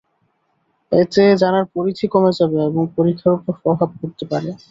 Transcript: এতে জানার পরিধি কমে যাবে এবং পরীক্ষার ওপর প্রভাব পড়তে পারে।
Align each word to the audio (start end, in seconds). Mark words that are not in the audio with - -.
এতে 0.91 1.23
জানার 1.41 1.65
পরিধি 1.73 2.05
কমে 2.13 2.31
যাবে 2.39 2.57
এবং 2.69 2.83
পরীক্ষার 2.95 3.35
ওপর 3.37 3.53
প্রভাব 3.61 3.89
পড়তে 3.99 4.23
পারে। 4.31 4.49